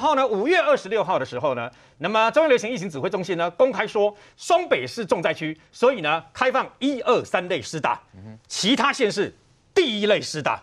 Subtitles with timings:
[0.00, 8.00] 后呢，五月二十六号的时候呢，那么中央流行疫情指挥中心呢公开说，双北是重灾区，所以呢开放一二三类施打，
[8.48, 9.32] 其他县市
[9.72, 10.60] 第一类施打，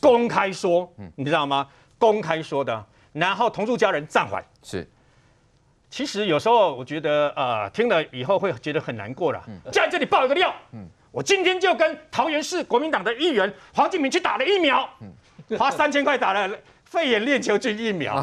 [0.00, 1.66] 公开说，你知道吗？
[1.98, 4.44] 公开说的，然后同住家人暂缓。
[4.62, 4.86] 是，
[5.88, 9.42] 其实有时候我觉得呃听了以后会觉得很难过了。
[9.70, 14.88] 在这里爆一个料，嗯，我今天就跟桃园市国民党的议员黄敬明去打了疫苗，
[15.56, 16.58] 花三千块打了。
[16.92, 18.22] 肺炎链球菌疫苗，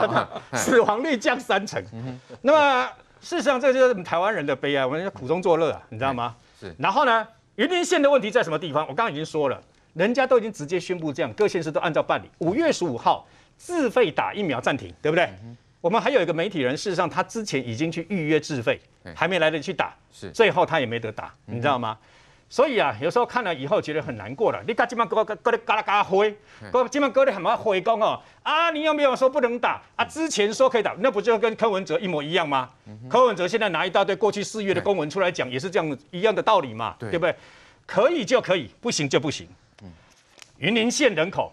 [0.56, 1.84] 死亡率降三成。
[1.92, 6.34] 嗯、那么事实上，这就是台湾人的悲哀，我们苦中作乐啊，你知道吗？
[6.58, 6.74] 是。
[6.78, 8.82] 然后呢，云林县的问题在什么地方？
[8.88, 9.60] 我刚刚已经说了，
[9.92, 12.30] 人家都已经直接宣布这样，各县市都按照办理。
[12.38, 15.26] 五月十五号自费打疫苗暂停，对不对？
[15.42, 18.80] 嗯、我们还有一个媒体人，事实上他之前已经去预约自费，
[19.14, 20.30] 还没来得及去打，是。
[20.30, 21.98] 最后他也没得打，你知道吗？
[22.00, 22.06] 嗯
[22.48, 24.62] 所以啊，有时候看了以后觉得很难过了。
[24.66, 26.36] 你看今晚哥哥哥的嘎啦嘎灰，
[26.70, 28.70] 哥今晚哥的很嘛回攻哦啊！
[28.70, 30.04] 你有没有说不能打啊？
[30.04, 32.70] 之前说可以打，那不就跟柯文哲一模一样吗？
[33.10, 37.34] 柯文哲现在拿一大堆过去四月的公文出来讲，也是这样一样的道理嘛，对不对？
[37.84, 39.48] 可以就可以，不行就不行。
[40.58, 41.52] 云林县人口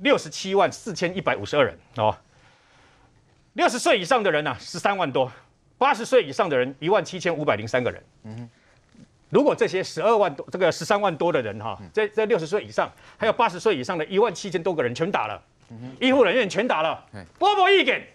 [0.00, 2.14] 六十七万四千一百五十二人哦，
[3.52, 5.30] 六十岁以上的人呢十三万多，
[5.78, 8.02] 八十岁以上的人一万七千五百零三个人。
[8.24, 8.50] 嗯
[9.32, 15.42] 如果这些十二万多，这个十三万多的人哈，在在六十岁以上，还有八十岁以上的一万七千多个人全打了，
[15.98, 17.02] 医护人员全打了，
[17.38, 18.06] 我无意见，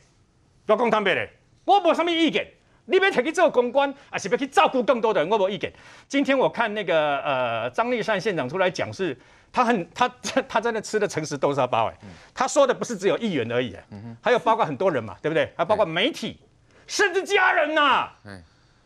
[0.68, 1.28] 不要讲坦白的，
[1.66, 2.48] 我无什么意见，
[2.86, 5.74] 你要去做公关，还是要去照顾更多的人，我无意见。
[6.08, 9.18] 今天我看那个呃张立善县长出来讲，是
[9.52, 10.08] 他很他
[10.48, 11.98] 他在那吃的诚实豆沙包哎，
[12.32, 13.76] 他说的不是只有议员而已，
[14.22, 15.52] 还有包括很多人嘛，对不对？
[15.58, 16.40] 还包括媒体，
[16.86, 18.12] 甚至家人呐，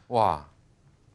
[0.07, 0.47] 哇。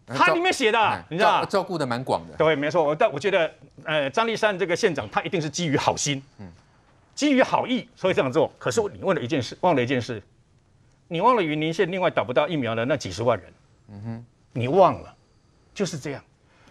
[0.07, 2.35] 他里面写的，你知道照顾的蛮广的。
[2.37, 2.85] 对，没错。
[2.85, 3.53] 我但我觉得，
[3.85, 6.47] 呃，张丽山这个县长，他一定是基于好心，嗯，
[7.15, 8.53] 基于好意，所以这样做。
[8.59, 10.22] 可是你问了一件事，忘了一件事，
[11.09, 13.53] 你忘了云林县另外打不到疫苗的那几十万人，
[13.89, 15.12] 嗯哼，你忘了，
[15.75, 16.23] 就是这样。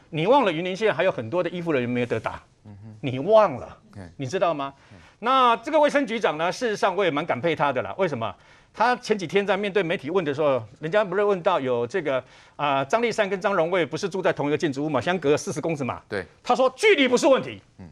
[0.09, 3.77] 你忘了云林县还有很多的医护人员没有得打，嗯哼，你忘了，
[4.15, 4.73] 你知道吗？
[5.19, 7.93] 那这个卫生局长呢，事实上我也蛮感佩他的啦。
[7.97, 8.33] 为什么？
[8.75, 12.21] 他前几天在面对媒体问的时候，人家不是问到有这个
[12.57, 16.01] 啊，张丽善跟张荣卫不是住在同一个建筑物嘛，相隔四十公尺嘛。
[16.09, 16.25] 对。
[16.43, 17.61] 他说距离不是问题。
[17.79, 17.89] 嗯。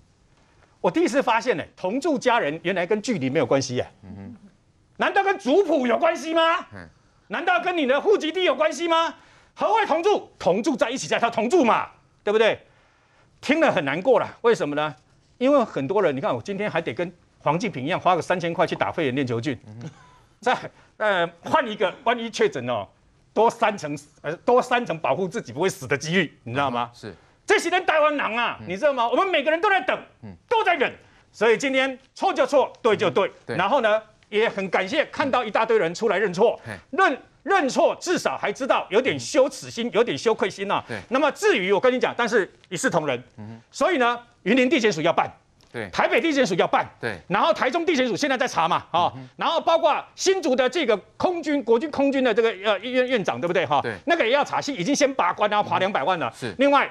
[0.82, 3.88] 我第一次发现呢，同住家人原来跟距离没有关系耶。
[4.04, 4.36] 嗯哼。
[4.98, 6.60] 难道跟族谱有关系吗？
[6.74, 6.88] 嗯。
[7.30, 9.16] 难道跟你的户籍地有关系吗？
[9.56, 10.30] 何谓同住？
[10.38, 11.88] 同住在一起，在他同住嘛，
[12.24, 12.60] 对不对？
[13.40, 14.94] 听了很难过了，为什么呢？
[15.38, 19.58] 因为很多人，你看我今天还得跟黄敬平一样，花个三千块去打肺炎链球菌。
[19.66, 19.90] 嗯
[20.44, 20.56] 再
[20.98, 22.86] 呃换一个，万一确诊哦，
[23.34, 26.92] 多三层呃多三层保护自己不会死的几率，你知道吗？
[26.94, 27.16] 是
[27.46, 29.08] 这些人台湾狼啊，你知道吗？
[29.10, 30.94] 我们每个人都在等，嗯都在忍，
[31.32, 33.32] 所以今天错就错，对就对。
[33.48, 36.60] 然后呢，也很感谢看到一大堆人出来认错，
[36.92, 40.84] 认认错至少还知道有点羞耻心，有点羞愧心呐。
[40.88, 40.98] 对。
[41.10, 43.22] 那么至于我跟你讲，但是一视同仁。
[43.38, 43.60] 嗯。
[43.72, 45.30] 所以呢，云林地检署要办。
[45.74, 53.82] 对，台北地检署要办，对，然后台中地检署现在在查嘛，啊、嗯，然后包括新竹的这个空军国军空军的这个呃院院长，对不对哈？
[53.82, 56.32] 对，那个也要查，现已经先拔关，然后罚两百万了。
[56.40, 56.88] 是，另外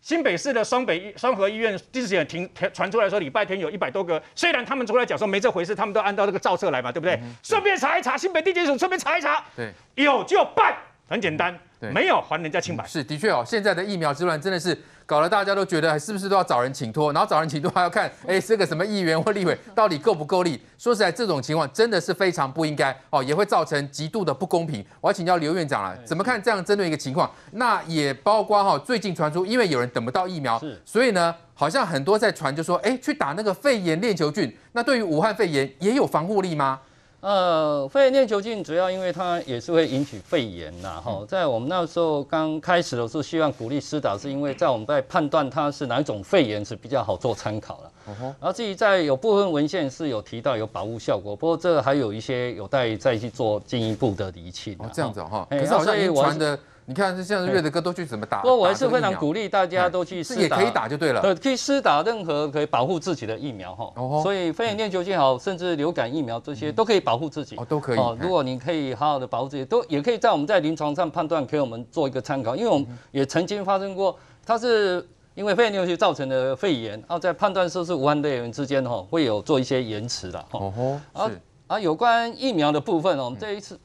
[0.00, 7.16] 新北市的双北双河医院之前停传出来说礼拜天有一百多个，虽然他们出来讲说没这回事，他们都按照这个照册来嘛，对不对？
[7.40, 10.74] 顺、嗯、便查一查新北地检署，顺便查一查，对，有就办，
[11.08, 12.84] 很简单，对，没有还人家清白。
[12.84, 14.76] 是的确哦，现在的疫苗之乱真的是。
[15.06, 20.60] 搞得大家都觉得是不是都要找人请托，然后找人请托还要看，哎，这个什么议员或立委 到底够不够力？
[20.78, 24.84] 说实在，这种情况真的是非常不应该哦，也会造成极度的不公平。
[25.00, 27.30] 我要请教刘院长了，怎么看这样针对一个情况？
[27.52, 36.80] 那也包括哈，最近传出因为有人等不到疫苗，所以呢，好像很多在传就说，哎，去打那个肺炎链球菌，那对于武汉肺炎也有防护力吗？
[37.24, 47.90] 呃，肺炎链球菌主要因为它也是会引起肺炎呐，哈，在我们那时候刚开始的时候，希望鼓励施打，是因为在我们在判断它是哪一种肺炎是比较好做参考了。
[48.38, 54.76] 然后至于在有部分文献是有提到有保护效果，不过这还有一些有待再去做进一步的厘清。
[54.78, 56.58] 哦，这样子哈，可是好像传的。
[56.86, 58.42] 你看，像瑞德哥都去怎么打？
[58.42, 61.22] 不过我还是非常鼓励大家都去施打，也可以打就对了。
[61.22, 63.90] 对，可以施打任何可以保护自己的疫苗哈。
[63.96, 64.20] 哦。
[64.22, 67.56] 所以肺炎链球菌好，甚至流感疫苗这些都可以保护自己。
[67.56, 67.98] 哦，都可以。
[67.98, 72.54] 哦，如果你可以好好的保护自己，都也可以在我们在临床上判断，给我们做一个参考。
[72.54, 74.14] 因为我们也曾经发生过，
[74.44, 80.58] 它是因为肺炎链球菌造成的肺炎，然后在判断是不是武汉肺炎之间哈，会有做一些延迟的哈。
[80.60, 81.28] 哦吼。
[81.28, 81.40] 是。
[81.66, 83.80] 啊，有关疫苗的部分，我们这一次。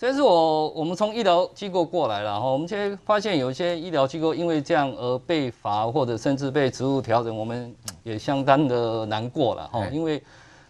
[0.00, 7.70] 这是我我们从医疗机构过来了哈，我们现在发现有一些医疗机构因为这样而被罚或者甚至被职务调整，我们
[8.02, 10.22] 也相当的难过了哈，因为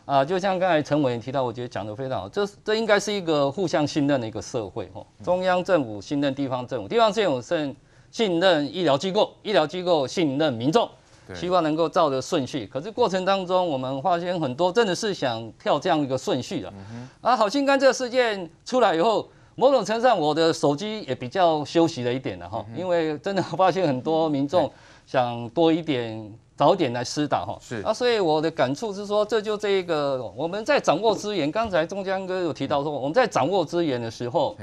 [0.05, 5.01] 啊，就像刚才陈委员提到，我觉得讲得非常好，这这应该是一个互相信任的一个社会哈。
[5.23, 7.77] 中央政府信任地方政府，地方政府信
[8.11, 10.91] 信任医疗机构，医疗机构信任民众，
[11.35, 12.67] 希望能够照着顺序。
[12.67, 16.73] 可是过程当中，我们发现很多真的是想跳这样一个顺序的。
[17.21, 24.71] 啊，好心肝这个事件出来以后，某种程度上我的手机也比较休息了一点了哈，因为真的发现很多民众
[25.07, 26.33] 想多一点。
[26.61, 31.51] 早点来施打哈，是啊，所以我的感触是说，这就这一个我们在掌握资源。
[31.51, 34.55] 刚才中江哥有提到说，我们在掌握资源的时候，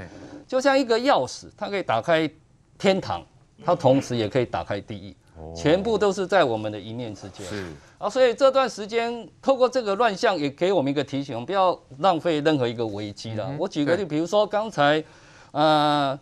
[0.48, 2.30] 就像一个钥匙，它可以打开
[2.78, 3.26] 天堂，
[3.66, 5.16] 它同时也可以打开地狱，
[5.56, 7.46] 全部都是在我们的一念之间。
[7.46, 13.50] 是啊，所以这段时间透过这个乱象，也给我们一个提醒，不要浪费任何一个危机了。
[13.60, 15.04] 我举个例，比如说刚才
[15.52, 16.20] 呃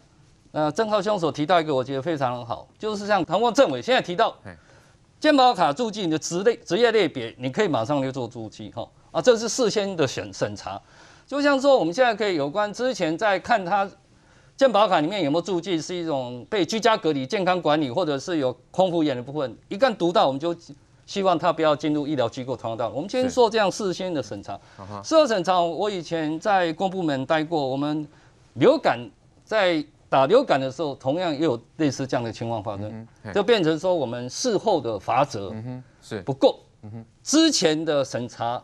[0.52, 4.36] 呃郑浩兄所提到一个，我觉得非常好，就是像唐凤政委现在提到。
[5.18, 10.80] 健保卡注记你的职类职业类别，你可以马上就做注记哈啊，这是事先的审审查。
[11.26, 13.90] 就像说我们现在可以有关之前在看他
[14.58, 20.56] 健保卡里面有没有注记，是一种被居家隔离、健康管理，或者是有空服员的部分，一旦读到，我们就
[21.06, 22.90] 希望他不要进入医疗机构通道。
[22.90, 24.60] 我们先做这样事先的审查。
[25.04, 28.08] 事后审查，我以前在公部门待过，我们
[28.54, 29.00] 流感
[29.44, 29.84] 在。
[30.08, 35.54] 打流感的时候，同样也有类似这样的情况发生，就变成说我们事后的罚则
[36.02, 36.22] 是。
[36.22, 36.60] 不够，
[37.22, 38.64] 之前的审查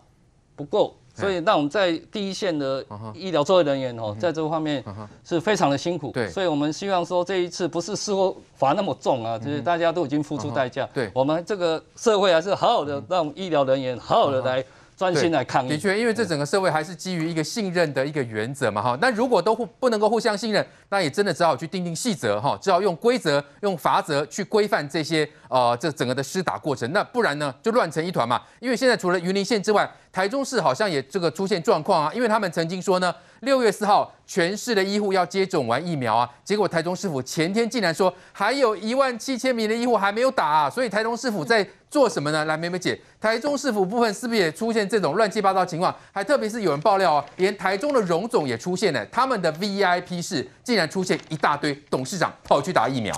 [0.55, 2.83] 不够，所以那我们在第一线的
[3.13, 4.83] 医疗作业人员哦，在这方面
[5.23, 6.11] 是非常的辛苦。
[6.11, 10.87] 对，所以我们希望说这一次不是事后罚那么重啊，就是大家都已经付出代价。
[10.93, 14.63] 对，我们这个社会还是好好的让医疗人员好好的来。
[14.97, 18.95] 专心来抗疫，的确，因为这整个社会还是基于一个信任的一个原则嘛，哈。
[19.01, 26.91] 那如果都互不能够互相信任，那也真的只好去定定细则，哈，只好用规则、用罚则去规范这些，呃，这整个的施打过程。
[26.93, 28.39] 那不然呢，就乱成一团嘛。
[28.59, 33.13] 因为现在除了云林县之外，台中市好像也这个出现状况啊，因为他们曾经说呢。
[33.41, 42.45] 六月四号，全市的医护要接种完疫苗啊，结果台中市府前天竟然说还有一万七千名的医护还没有打啊，所以台中市府在做什么呢？
[42.45, 45.91] 来，美美姐，台中市府部分是不是也出现这种乱七八糟情况？
[46.11, 53.11] 还特别是有人爆料啊，连台中的荣总也出现了，他们的 VIP 室竟然出现一大堆董事长跑去打疫苗。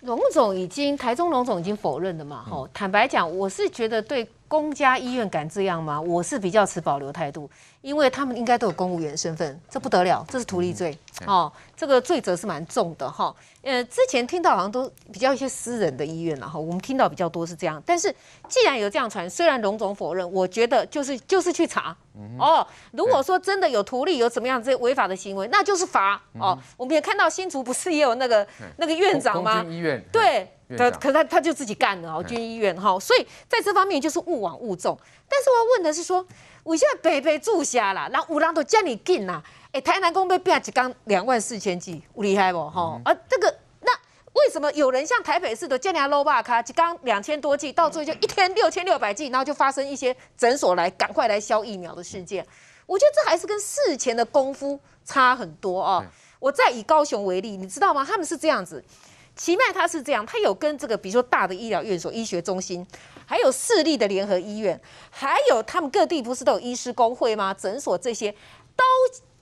[0.00, 2.44] 荣总已经，台中荣总已经否认了嘛？
[2.50, 6.00] 吼，坦白讲，我是觉得对公家医院敢这样吗？
[6.00, 7.48] 我是比较持保留态度。
[7.80, 13.32] 因为他们应该都有公务员身份，这不得了，这是图利罪哦，这个罪责是蛮重的哈。
[13.62, 17.80] 呃，之前听到好像都比较一些私人的医院了哈，我们听到比较多是这样。
[17.86, 18.12] 但是
[18.48, 21.96] 既然有这样传，虽然荣总否认，我觉得就是就是去查
[22.36, 22.66] 哦。
[22.90, 26.58] 如果说真的有图利，有怎么样这些违法的行为，那就是罚哦。
[26.76, 28.46] 我们也看到新竹不是也有那个
[28.76, 29.64] 那个院长吗？
[29.64, 32.98] 医院对，他可他他就自己干了哦，军医院哈。
[32.98, 34.98] 所以在这方面就是勿往勿纵。
[35.28, 36.26] 但是我要问的是说。
[36.64, 39.42] 我现在北北住下啦，然后有人都叫你进啦。
[39.72, 42.58] 哎，台南公被变一缸两万四千剂，有厉害不？
[42.68, 43.90] 哈、嗯，而这个那
[44.34, 52.46] 为什么有人像台北市的建良罗巴卡一缸两千多剂，到最后就一天六千六百剂，然后就发生一些诊所来赶快来消疫苗的事件？
[52.84, 56.04] 我觉得这还是跟事前的功夫差很多啊。
[56.38, 58.04] 我再以高雄为例，你知道吗？
[58.04, 58.84] 他们是这样子。
[59.38, 62.84] 奇迈他是这样，他有跟这个，比如说大的医疗院所、医学中心，
[63.24, 64.78] 还有市立的联合医院，
[65.10, 67.54] 还有他们各地不是都有医师工会吗？
[67.54, 68.32] 诊所这些
[68.76, 68.84] 都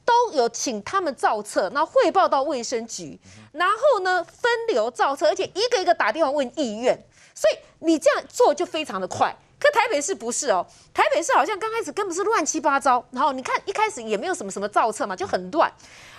[0.05, 3.19] 都有请他们造册，那汇报到卫生局，
[3.53, 6.95] 然后呢分流造册，而且一个一个打电话问意愿，
[7.35, 9.35] 所以你这样做就非常的快。
[9.59, 15.73] 可台北市不是哦，台北市好像刚开始根本是乱七八糟，然后你看一开始也没有什么什么造册嘛，就很乱。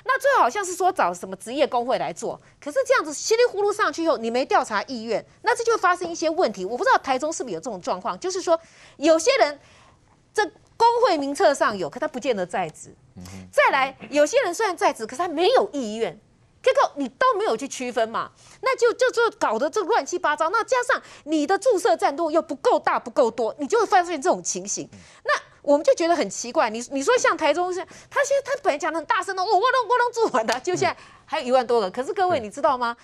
[0.05, 6.65] 那最后好像是说找什么职业工会来做，可是这样子稀里糊涂上去以后，你没调查意愿，那这就会发生一些问题。
[6.65, 8.59] 我不知道台中是不是有这种状况，就是说
[8.95, 9.59] 有些人
[10.33, 10.43] 这
[10.75, 12.95] 工会名册上有，可他不见得在职。
[13.51, 16.19] 再来，有些人虽然在职，可是他没有意愿。
[16.67, 20.49] 结果你都没有去区分嘛，那就就就搞得这乱七八糟。
[20.49, 24.89] 那加上你的注射站度又不够大不够多，你就会发现这种情形。
[25.23, 25.31] 那
[25.61, 26.69] 我们就觉得很奇怪。
[26.69, 31.89] 你你说像台中是，他现在他本来讲的很大声的，我我弄我弄做完的，就现在还有一万多个。
[31.89, 32.97] 可是各位你知道吗？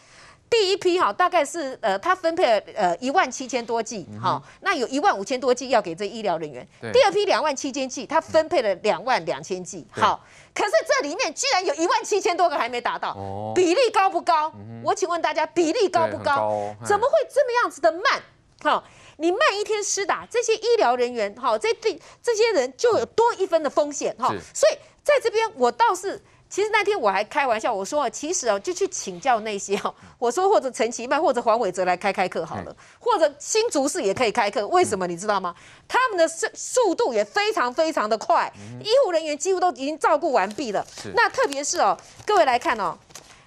[0.53, 6.65] 第一批哈，大概是呃，他分配了呃一万七千多剂，好，那有一万五千多剂要给这医疗人员。
[6.93, 13.17] 第二批两万七千剂，他分配了两万两千剂，好，可是这里面居然有一万七千多个还没达到，
[13.55, 14.53] 比例高不高？
[14.83, 16.75] 我请问大家，比例高不高？
[16.85, 18.21] 怎么会这么样子的慢？
[18.61, 18.83] 好，
[19.17, 26.21] 你慢一天施打，这些医疗人员，哈，这这这些人就有多一分的风险，哈，所以在这边我倒是。
[26.53, 34.67] 其实那天我还开玩笑，我说其实哦，就去请教那些哦， 我说或者陈其迈或者黄伟哲来开开课好了，或者新竹市也可以开课。
[34.67, 35.55] 为什么你知道吗？
[35.87, 40.85] 他们的速速度也非常非常的快，医护人员几乎都已经照顾完毕了。
[41.15, 42.95] 那特别是哦，各位来看哦，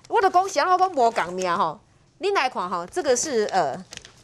[0.08, 1.78] 我的恭喜，然后跟魔港苗哈，
[2.18, 3.76] 另外一款哈，这个是呃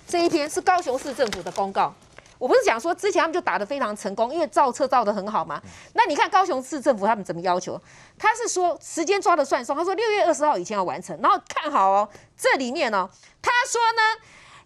[0.09, 1.95] 这一篇是高雄市政府的公告。
[2.43, 5.63] 我不是讲说之前他们就打得非常成功，因为造册造得很好嘛。
[5.93, 7.81] 那你看高雄市政府他们怎么要求？
[8.19, 11.17] 他是说时间抓得算松，他说六月二十号以前要完成。
[11.23, 13.09] 然后看好哦，这里面哦，
[13.41, 14.03] 他说呢，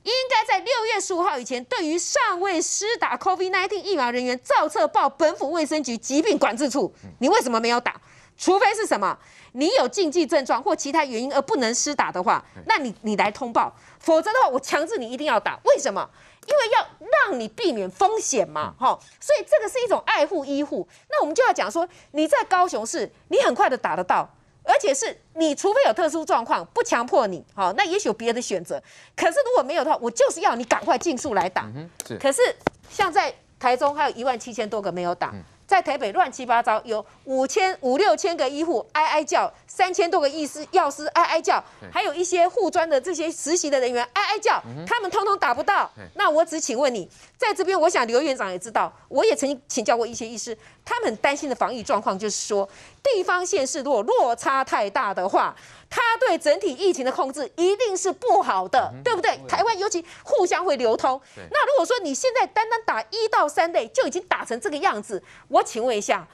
[0.04, 6.90] 应该在六月十五号以前，对于尚未施打 COVID-19 疫苗人员，造册报本府卫生局疾病管制处。
[7.18, 8.00] 你为什么没有打？
[8.38, 9.18] 除非是什么，
[9.52, 15.58] 你有禁忌症状或其他原因而不能施打的话，那你你来通报，否则的话我强制你一定要打。
[15.64, 16.08] 为什么？
[16.46, 16.86] 因为要
[17.28, 20.86] 让你避免风险嘛，哈，所以这个是一种爱护医护。
[21.10, 24.28] 那我们就要讲说，你在高雄市，你很快的打得到，
[24.64, 28.82] 而且是你除非有特殊状况，不强迫你，好，那也许有别的选择。
[29.16, 31.70] 可是如果没有的话，我就是要你赶快尽速来打。
[32.06, 32.16] 是。
[32.18, 32.40] 可是
[32.88, 35.34] 像在台中，还有一万七千多个没有打。
[35.66, 45.90] 在台北乱七八糟，有五千五六千个医护哀哀叫，三千多个医师药师哀哀叫，还有一些护专的这些实习的人员哀哀叫，他们通通打不到。
[46.14, 52.68] 那我只请问你，在这边，我想刘院长也知道，我也曾经请教过一些医师，他们很担心的防疫状况就是说，
[53.02, 55.54] 地方县市如果落差太大的话。
[55.96, 59.34] 它对整体疫情的控制一定是不好的，嗯、对不对？
[59.48, 61.18] 台湾尤其互相会流通。
[61.34, 66.28] 那如果说你现在单单打一到三类就已经打成这个样子，我请问一下，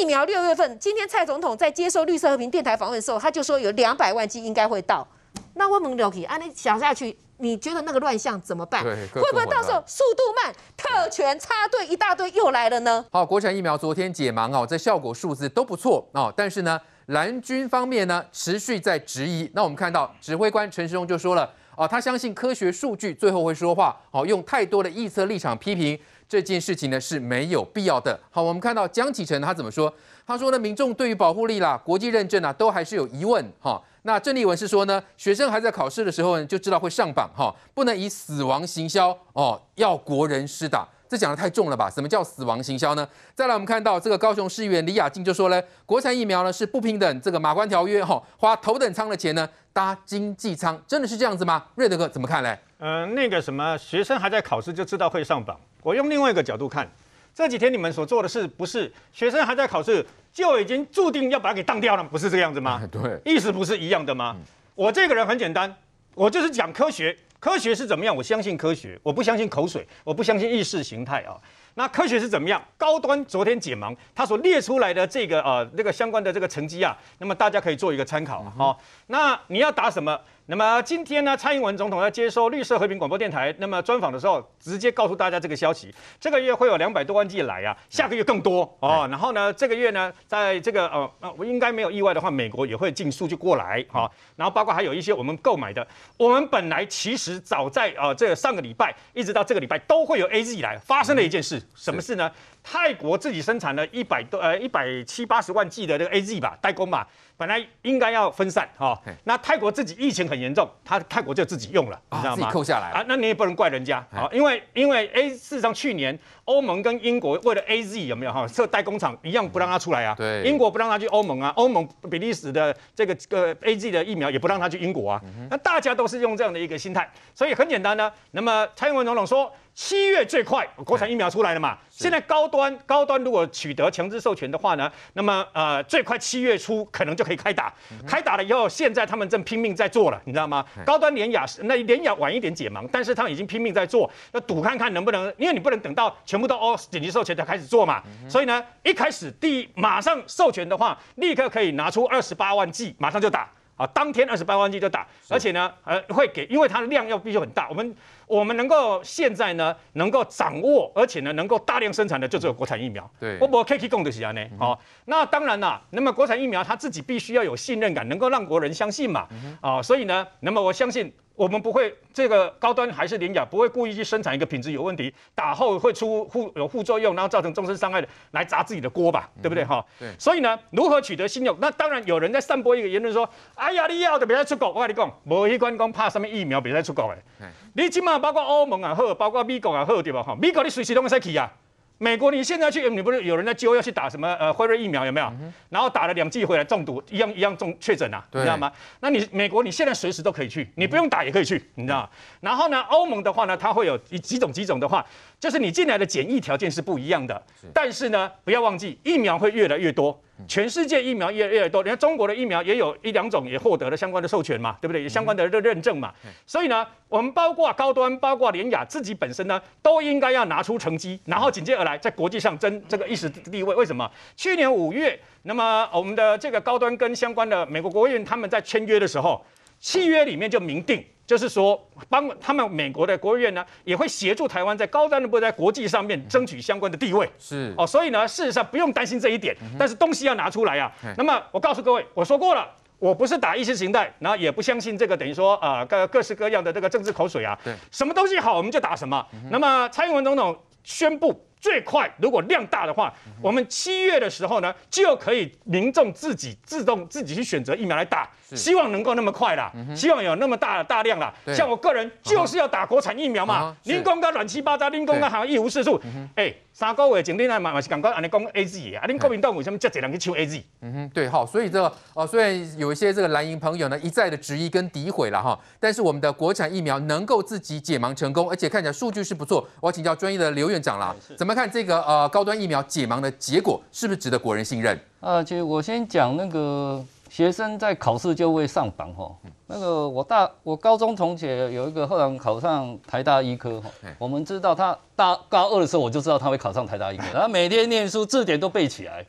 [0.00, 5.06] 疫苗六月份，今天蔡总统在接受绿色和平电台访问的时候，他就说有两百万剂应该会到。
[5.54, 8.82] 那我们了解，按你想下去，你觉得那个乱象怎么办？
[8.82, 13.06] 会不会到时候速度慢，特权插队一大堆又来了呢？
[13.12, 16.80] 好，国产疫苗昨天解盲哦，这效果数字都不错哦，但是呢？
[17.06, 19.50] 蓝军方面呢，持续在质疑。
[19.52, 23.94] 那我们看到指挥官陈时中就说了，哦，他相信科学数据最后会说话。
[24.10, 28.18] 好，用太多的预测立场批评这件事情呢是没有必要的。
[28.30, 29.92] 好，我们看到江启臣他怎么说？
[30.26, 33.44] 他说呢，民众对于保护力啦、国际认证啊，都还是有疑问。
[33.60, 37.30] 哈，那郑丽文是说呢，学生还在考试的时候呢，就知道会上榜。
[37.36, 40.88] 哈，不能以死亡行销哦，要国人施打。
[41.14, 41.88] 这讲的太重了吧？
[41.88, 43.08] 什么叫死亡行销呢？
[43.36, 51.66] 再来，我们看到这个高雄市议员李雅静就说呢，国产疫苗呢是不平等，这个马关条约哈，花头等舱的钱呢搭经济舱，真的是这样子吗？
[51.76, 52.58] 瑞德哥怎么看嘞？
[52.78, 56.90] 呃，那个什么学生还在考试就知道会上榜，我用另外一个角度看，
[57.32, 62.82] 这几天你们所做的事不是学生还在考试就已经注定要把它给当掉了，不是这个样子吗？
[62.90, 64.34] 对，意思不是一样的吗？
[64.74, 65.72] 我这个人很简单，
[66.16, 67.16] 我就是讲科学。
[67.44, 68.16] 科学是怎么样？
[68.16, 71.36] 我相信科学，我不相信口水，我不相信意识形态啊。
[71.74, 72.62] 那科学是怎么样？
[72.78, 78.52] 高端昨天解盲，他所列出来的这个呃那个相关的这个成绩啊，那么大家可以做一个参考啊。
[78.58, 78.76] 哦，
[79.08, 80.18] 那你要答什么？
[80.46, 89.08] 那么今天呢，蔡英文总统在接受绿色和平广播电台那么专访的时候，直接告诉大家这个消息：这个月会有两百多万剂来啊，下个月更多哦。
[89.10, 94.08] 然后呢，这个月呢，在这个呃呃，我应该没有意外的话，美国也会进数据过来啊。
[94.36, 95.84] 然后包括还有一些我们购买的，
[96.18, 102.30] 我们本来其实早在呃这个上个礼拜一直到这个礼拜都会有 AZ 来，发生了一件事，什么事呢？
[102.62, 107.06] 泰国自己生产了一百多呃一百七八十万剂的这个 AZ 吧，代工嘛。
[107.36, 112.36] 本来应该要分散哈，那泰国自己疫情很严重，他泰国就自己用了，你知道吗？
[112.36, 129.52] 自己扣下来啊，那你也不能怪人家啊，因为因为 A 事实上去年欧盟跟英国为了 AZ 有没有哈设代工厂一样不让他出来啊，对，英国不让他去欧盟啊，欧盟比利时的这个个 AZ 的疫苗也不让他去英国啊，那大家都是用这样的一个心态，所以很简单呢，那么蔡英文总统说。
[129.74, 131.76] 七月最快，国产疫苗出来了嘛？
[131.90, 137.74] 现在高端高端如果取得强制授权的话呢，那么呃最快七月初可能就可以开打。
[138.06, 140.64] 开打了以后，现在他们正拼命在做了，你知道吗？
[140.86, 148.00] 高端联雅那联雅晚一点解盲，但是他们已经拼命在做，要赌看看能不能，因为你不能等到全部都哦紧急授权才开始做嘛。
[148.28, 153.50] 所以呢，一开始第一马上授权的话，立刻可以拿出二十八万剂，马上就打。
[153.76, 157.68] 啊，当天二十八万剂就打，而且呢，呃，会给，因为它的量要必须很大。
[157.68, 157.92] 我们
[158.26, 163.08] 我们能够现在呢，能够掌握，而且呢，能够大量生产的就只有国产疫苗。
[163.18, 164.44] 对，我不 K K 供的是啊呢。
[164.58, 169.26] 好，那当然啦，那么国产疫苗它自己必须要有信任感，能够让国人相信嘛。
[169.60, 171.12] 啊，所以呢，那么我相信。
[171.36, 179.84] 我们不会，这个高端还是联亚不会故意去生产一个品质有问题，打后会出副有副作用，然后造成终身伤害的来砸自己的锅吧，对不对哈？
[179.98, 180.08] 对。
[180.16, 181.58] 所以呢，如何取得信用？
[181.60, 187.48] 那当然有人在散播一个言论说，哎呀，你要的别再出国，我跟你讲，无一关公怕什么疫苗别再出国的。
[187.74, 190.22] 你起码包括欧盟啊，好，包括美国啊，好对吧？
[190.22, 191.52] 哈，美国你随时都可以去啊。
[191.98, 195.26] 美国，你现在去，你不是有人在揪要去打什么呃辉瑞疫苗有没有？
[195.40, 198.70] 嗯、然后打了两剂回来中毒，一样一样中确诊啊，你知道吗？
[198.98, 202.08] 那你美国你现在随时都可以去，你不用打也可以去，你知道吗？
[202.40, 205.06] 然后呢，欧盟的话呢，它会有几种几种的话，
[205.38, 210.20] 就是你进来的检疫条件是不一样的，是但是呢，不要忘记疫苗会越来越多。
[210.48, 215.08] 全世界疫苗越来越多，你看中国的疫苗也有一两种也获得了相关的授权嘛，对不对？
[215.08, 216.12] 相关的认认证嘛。
[216.44, 223.74] 所以呢，我们包括高端，包括联雅自己本身呢，都应该要拿出成绩，然后紧接而来在国际上争这个一席地位。
[223.74, 224.10] 为什么？
[224.36, 229.44] 去年五月，那么我们的这个高端跟相关的美国国务院他们在签约的时候，
[229.78, 231.04] 契约里面就明定。
[231.26, 237.28] 就是说，帮他们美国的国务院呢，也会协助台湾在高端的部在国际上面争取相关的地位。
[237.38, 240.92] 是哦，所以呢，事实上不用担心这一点，但是东西要拿出来啊。
[241.16, 247.58] 那么我告诉各位，我说过了，我不是打意识形态，然后也不相信这个等于说啊各各式各样的这个政治口水啊。
[247.64, 249.26] 对，什么东西好我们就打什么。
[249.50, 251.44] 那么蔡英文总统宣布。
[251.64, 261.32] 最快，如果量大的话，我们七月的时候呢，就可以民众自己自动自己去选择疫苗来打，希望能够那么快啦，希望有那么大的大量啦。
[261.54, 266.00] 像我个人就是要打国产疫苗嘛，您公告乱七八糟，您公告好像一无是处，
[266.36, 266.54] 哎。
[266.76, 270.64] 三个月前，你来嘛嘛是感觉按你讲 A Z 啊，你国民党为什么这几人去抢 A Z？
[270.80, 279.64] 嗯哼，对，好，所以这个呃，虽然有一些这个蓝营朋友呢一再的质疑跟诋毁了哈，但是我们的国产疫苗能够自己解盲成功，而且看起来数据是不错。
[279.78, 284.98] 我要请教专业的刘院长啦，怎么看这个呃高端疫苗解盲的结果，是不是值得国人信任？
[285.20, 287.04] 呃，其实我先讲那个。
[287.34, 289.28] 学生在考试就会上榜哈，
[289.66, 299.26] 那个我大我高中同学有一个后来考上台大医科哈，我们知道他大高二的时候我就知道他会考上台大医科，他每天念书字典都背起来，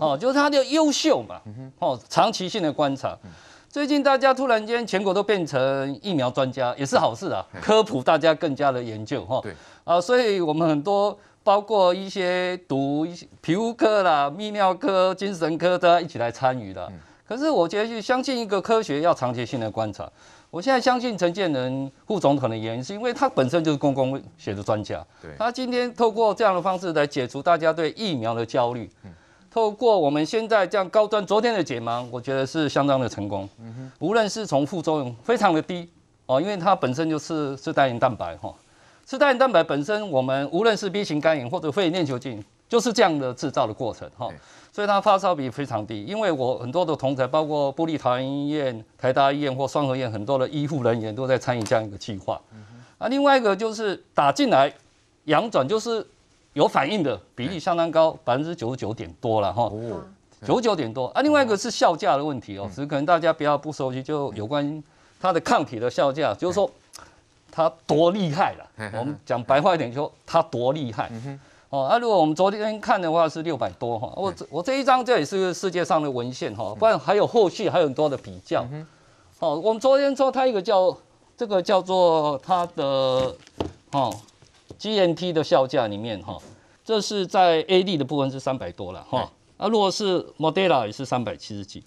[0.00, 1.40] 哦，就是他的优秀嘛，
[1.80, 3.18] 哦，长期性的观察，
[3.68, 9.42] 最近大家突然间全国都变成疫苗专家，也是好事啊，科普大家更加的研究哈，
[9.82, 16.88] 啊，所以我们很多包括一些读一些皮肤科啦、泌尿科、精神科都要一起来参与的。
[17.28, 20.10] 可是我觉得，相信一个科学要长期性的观察。
[20.50, 25.06] 我现在相信陈建仁副总统的原因，是因为他本身就是公共学的专家。
[25.20, 25.30] 对。
[25.38, 28.90] 他今天透过这样的方式来解除大家对疫苗的焦虑。
[29.04, 29.10] 嗯。
[29.50, 33.46] 透过我们现在这样高端昨天的解盲，我觉得是相当的成功。
[33.60, 33.92] 嗯哼。
[33.98, 35.86] 无论是从副作用非常的低
[36.24, 38.50] 哦，因为它本身就是是单元蛋白哈，
[39.06, 44.30] 是单元蛋白本身，我们无论是 B 型肝炎或者肺炎链球菌，就是这样的制造的过程哈。
[44.78, 52.40] 所以它发烧比非常低，因为我很多的同侪，包括部立桃园医院、台大医院或双和医院，很多的医护人员都在参与这样一个计划。
[52.98, 54.72] 啊，另外一个就是打进来
[55.24, 56.06] 阳转，就是
[56.52, 59.68] 有反应的比例相当高，百分之九十九点多了哈，
[60.46, 61.06] 九十九点多。
[61.06, 64.80] 啊，另外一个是效价的问题哦，只是可能大家比较不熟悉，就有关
[65.20, 66.70] 它的抗体的效价，就是说
[67.50, 68.92] 它多厉害了。
[68.96, 71.10] 我们讲白话一点，就说它多厉害。
[71.70, 78.66] 哦，那、啊、如果我们昨天看的话是六百多哈，我这我这一张这也是世界上的文献哈，不然还有后续还有很多的比较。
[79.40, 80.96] 哦，我们昨天说它一个叫
[81.36, 82.84] 这个叫做它的
[83.92, 84.14] 哦
[84.78, 86.38] GNT 的效价里面哈，
[86.82, 91.84] 这是在 AD 的部分是三百多了哈，啊，如果是 Moderna 也是三百七十几，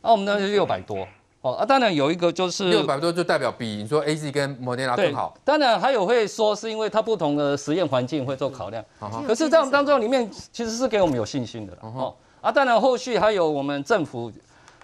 [0.00, 1.06] 那我们那是六百多。
[1.44, 5.36] 哦啊，当然有一个就是六百多，就代表比你说 A Z 跟莫德纳更好。
[5.44, 8.82] 当然还有会说是因为它不同的实验环境会做考量。
[9.26, 14.32] 可是，在我们当中里面其实是给我们有信心的哦啊，当然后续还有我们政府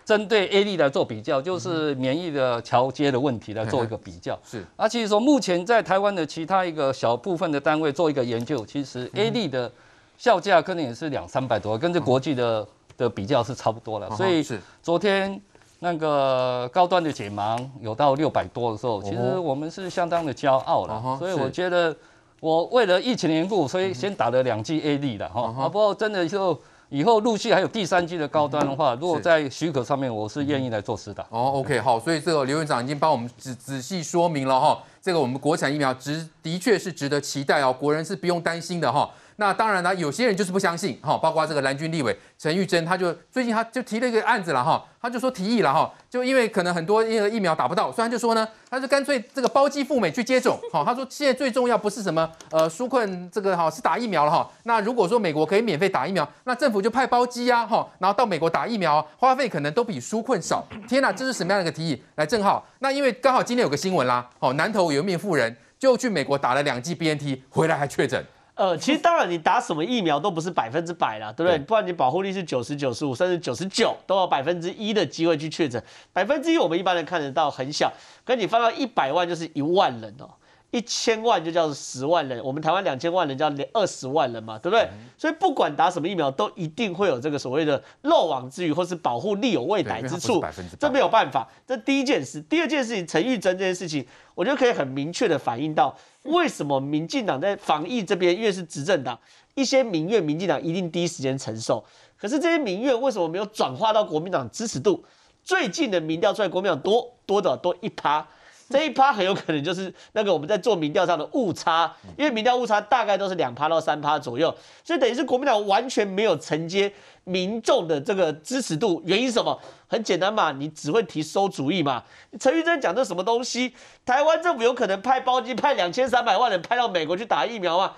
[0.05, 4.39] 针对 A Z 来做比较，就是免疫的桥接的问题来做一个比较。
[4.45, 9.73] 是啊，其实说目前在台湾的其他一个小部分的单位做一个研究，其实 A Z 的
[10.19, 12.69] 效价可能也是两三百多，跟这国际的
[12.99, 14.15] 的比较是差不多了。
[14.15, 14.45] 所以
[14.83, 15.41] 昨天。
[15.83, 21.17] 那个高端的解盲有到六百多的时候，其实我们是相当的骄傲了。
[21.19, 21.97] 所以我觉得，
[22.39, 25.55] 我为了疫情的缘故，所以先打了两剂 A D 的哈。
[25.59, 26.59] 啊，不过真的就
[26.91, 31.25] 以后陆续还有第三剂的高端的话，如果在许可上面，我是愿意来做施打。
[31.31, 39.09] 哦，OK，好，所以这个刘院长已经帮我们仔仔细说明了哈，这个我们国产疫苗值的确是值得期待哦，国人是不用担心的哈。
[39.41, 54.47] 那当然了，有些人就是不相信哈，包括这个蓝军立委陈玉珍，他就最近他就提了一个案子了哈，他就说提议了哈，就因为可能很多因为疫苗打不到，所以他就说呢，他就干脆这个包机赴美去接种，好，他说现在最重要不是什么呃纾困这个哈，是打疫苗了哈。
[54.65, 60.63] 那如果说美国可以免费打疫苗，那政府就派包机呀哈，然后到美国打疫苗，花费可能都比纾困少。
[60.87, 62.03] 天哪，这是什么样的一个提议？
[62.17, 68.23] 来，正好，那因为刚好今天有个新闻啦，好，南投有一名妇人就去美国打了两剂 BNT，回来还确诊。
[68.61, 71.59] 呃，其实当然，你打什么疫苗都不是百分之百啦，对不对？
[71.59, 75.83] 对，不然你保护率是九十九十五，甚至九十九，都有百分之一的机会去确诊。
[76.13, 77.91] 百分之一我们一般人看得到很小，
[78.23, 80.29] 可你放到一百万就是一万人哦，
[80.71, 84.89] 一千万就叫十万人，我们台湾两千万人叫二十万人嘛，对不对？
[85.19, 90.41] 所以不管打什么疫苗，都一定会有这个所谓的漏网之鱼，或是保护力有未逮之处，
[90.79, 91.49] 这没有办法。
[91.67, 94.07] 这第一件事，第二件事情，陈玉珍这件事情，
[94.37, 99.19] 我觉得可以很明确的反映到，为什么民进党在防疫这边，因为是执政党，
[99.57, 101.85] 一些民怨，民进党一定第一时间承受。
[102.17, 105.05] 可是这些民怨为什么没有转化到国民党支持度？
[105.43, 108.25] 最近的民调出来，国民党多多的多一趴。
[108.71, 114.55] 这一趴很有可能就是那个我们在做民调上的误差，因为民调误差大概都是两趴到三趴左右，
[114.85, 116.91] 所以等于是国民党完全没有承接
[117.25, 119.03] 民众的这个支持度。
[119.05, 119.61] 原因是什么？
[119.91, 122.05] 很简单嘛，你只会提馊主意嘛。
[122.39, 123.75] 陈玉珍讲的什么东西？
[124.07, 127.93] 台湾政府有可能派包机派两千三百万人派到美国去打疫苗吗？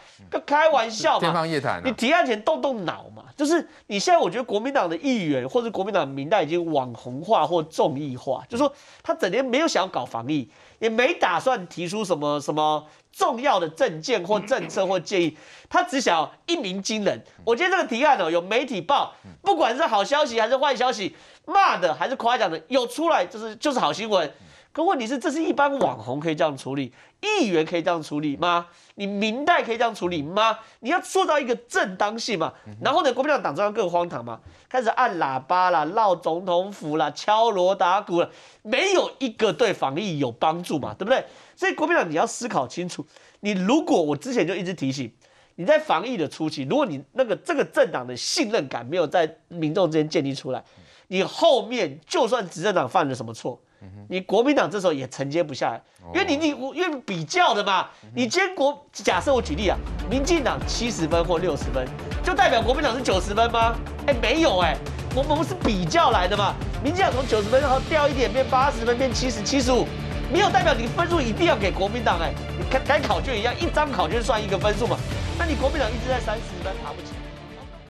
[0.47, 1.21] 开玩笑嘛！
[1.21, 1.83] 天方夜谭啊。
[1.85, 3.25] 你提案前动动脑嘛。
[3.37, 10.51] 就是你现在，我觉得国民党的议员或者国民党民代已经网红化或众议化，就是说他整天没有想要搞防疫。
[10.79, 15.39] 也没打算提出什么什么重要的政见或政策或建议，
[15.71, 17.23] 他只想要一鸣惊人。
[17.45, 21.15] 我今天这个提案哦，有媒体报，不管是好消息还是坏消息，
[21.47, 24.33] 骂的还是夸奖的，有出来就是就是好新闻。
[24.73, 28.69] 可问题是，这是一般网红可以这样处理，议员可以这样处理吗？
[28.95, 30.59] 你明代可以这样处理吗？
[30.81, 32.55] 你要塑造一个正当性嘛。
[32.81, 38.31] 然后呢，国民党党中央更荒唐嘛，开始按喇叭啦、绕总统府啦、敲锣打鼓了，
[38.63, 41.23] 没有一个对防疫有帮助嘛，对不对？
[41.55, 43.07] 所以国民党你要思考清楚，
[43.41, 45.13] 你如果我之前就一直提醒，
[45.57, 50.65] 你在防疫的初期，如果你那个这个政党的信任感没有在民众之间建立出来，
[51.13, 53.61] 你后面就算执政党犯了什么错。
[54.09, 55.83] 你国民党这时候也承接不下来，
[56.15, 59.77] 因为你你因为比较的嘛，你今天国假设我举例啊，
[60.09, 61.87] 民进党七十分或六十分，
[62.23, 63.75] 就代表国民党是九十分吗？
[64.07, 64.75] 哎，没有哎，
[65.15, 69.87] 我们是比较来的嘛，民进党从九十分然后掉一点变八十分变七十七十五，
[70.33, 74.97] 没有代表你分数一定要给国民党哎，你改改考卷一样，一张考卷算一个分数嘛，
[75.39, 77.22] 那你国民党一直在三十分爬不起来。